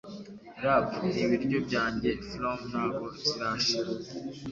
Rap 0.63 0.87
ni 1.07 1.17
ibiryo 1.23 1.59
byanjye 1.67 2.09
flom 2.27 2.57
ntago 2.69 3.05
zirashira 3.25 3.91